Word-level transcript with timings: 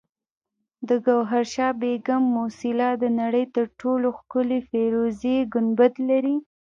د 0.87 0.89
ګوهرشاد 1.05 1.73
بیګم 1.81 2.23
موسیلا 2.37 2.89
د 3.01 3.03
نړۍ 3.21 3.45
تر 3.55 3.65
ټولو 3.79 4.07
ښکلي 4.19 4.59
فیروزي 4.69 5.37
ګنبد 5.53 5.93
لري 6.09 6.37